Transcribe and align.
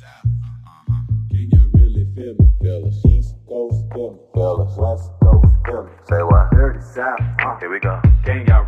Can 0.00 1.50
y'all 1.52 1.68
really 1.74 2.04
feel 2.16 2.34
me, 2.38 2.50
fellas? 2.60 3.04
East 3.06 3.36
Coast, 3.46 3.84
feel 3.92 4.10
me, 4.12 4.18
fellas. 4.34 4.76
West 4.76 5.10
Coast, 5.22 5.46
feel 5.64 5.84
me. 5.84 5.92
Say 6.08 6.22
what? 6.22 6.50
Dirty 6.50 6.80
South. 6.80 7.20
Here 7.60 7.70
we 7.70 7.78
go. 7.78 8.00
Can 8.24 8.44
y'all 8.46 8.63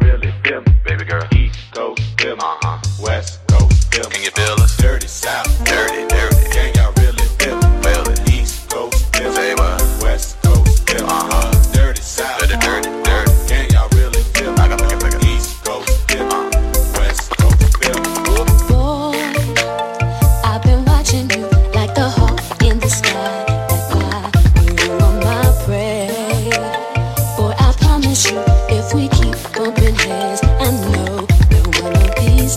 these 32.46 32.56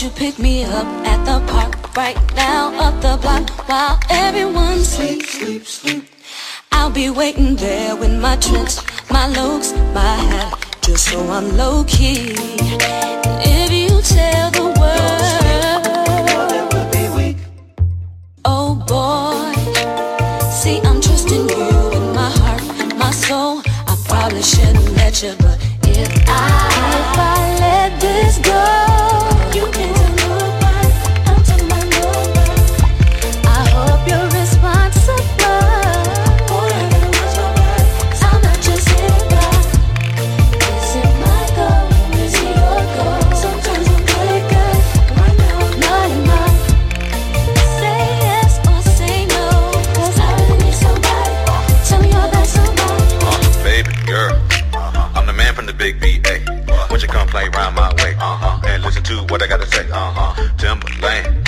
won't 0.00 0.14
you 0.14 0.18
pick 0.18 0.38
me 0.38 0.62
up 0.62 0.86
at 1.06 1.24
the 1.24 1.44
park 1.52 1.96
right 1.96 2.16
now, 2.36 2.72
up 2.78 3.00
the 3.02 3.18
block, 3.20 3.50
while 3.68 3.98
everyone 4.08 4.78
sleeps, 4.78 5.30
sleep, 5.30 5.66
sleep. 5.66 6.04
I'll 6.70 6.90
be 6.90 7.10
waiting 7.10 7.56
there 7.56 7.96
with 7.96 8.12
my 8.20 8.36
tricks, 8.36 8.80
my 9.10 9.26
looks, 9.28 9.72
my 9.94 10.14
hat, 10.30 10.78
just 10.82 11.06
so 11.06 11.18
I'm 11.28 11.56
low 11.56 11.82
key. 11.88 12.36
If 13.42 13.72
you 13.72 14.00
tell 14.02 14.50
the 14.52 14.66
world, 14.78 15.86
oh 18.44 18.74
boy. 18.86 19.52
See, 20.48 20.80
I'm 20.84 21.00
trusting 21.00 21.48
you 21.48 21.70
with 21.92 22.14
my 22.14 22.30
heart, 22.38 22.62
my 22.96 23.10
soul. 23.10 23.62
I 23.88 23.96
probably 24.06 24.42
shouldn't 24.42 24.94
let 24.94 25.22
you, 25.24 25.34
but 25.38 25.58
if 25.88 26.08
I 26.28 26.68
if 27.00 27.18
I 27.18 27.56
let 27.58 28.00
this 28.00 28.38
go, 28.38 28.87
to 59.08 59.22
what 59.32 59.42
I 59.42 59.46
gotta 59.46 59.66
say. 59.66 59.88
Uh-huh. 59.90 60.34
Timbaland. 60.60 61.40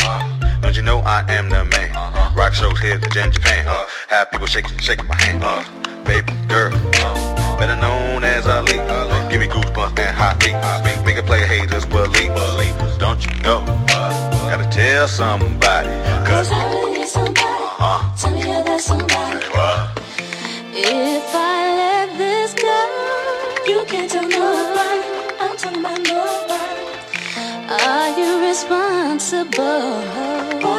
Don't 0.63 0.75
you 0.75 0.83
know 0.83 1.01
I 1.01 1.21
am 1.31 1.51
the 1.51 1.63
man? 1.65 1.93
Rock 2.35 2.55
shows 2.55 2.81
here 2.81 2.95
in 2.95 3.33
Japan. 3.33 3.69
Uh, 3.69 3.85
have 4.09 4.31
people 4.31 4.47
shaking, 4.47 4.79
shaking 4.79 5.07
my 5.07 5.15
hand. 5.17 5.43
Uh, 5.45 5.63
baby 6.05 6.33
girl. 6.49 6.73
Uh, 6.75 7.59
Better 7.59 7.77
known 7.77 8.25
as 8.25 8.47
Aaliyah. 8.47 9.31
Give 9.31 9.41
me 9.41 9.47
goosebumps 9.47 9.99
and 9.99 10.17
hot 10.17 10.41
beat. 10.41 10.57
Make 11.05 11.19
it 11.19 11.27
play 11.27 11.47
haters 11.47 11.85
believe. 11.85 12.33
Don't 12.99 13.21
you 13.27 13.33
know? 13.43 13.63
Uh, 13.93 14.31
Gotta 14.49 14.69
tell 14.71 15.07
somebody. 15.07 15.89
Cause 16.27 16.49
Cause 16.49 16.53
I 16.53 16.71
really 16.73 16.99
need 17.01 17.09
somebody. 17.09 17.37
Uh-huh. 17.41 18.17
Tell 18.17 18.31
me 18.33 18.41
you're 18.41 18.65
that 18.65 18.81
somebody. 18.81 19.45
uh, 19.55 19.95
If 20.73 21.35
I 21.35 21.61
let 21.81 22.09
this 22.17 22.55
go, 22.55 22.79
you 23.71 23.85
can't 23.85 24.11
tell 24.11 24.23
nobody. 24.23 24.40
Are 28.11 28.19
you 28.19 28.49
responsible? 28.49 30.70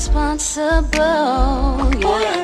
responsible. 0.00 0.96
Yeah. 2.00 2.39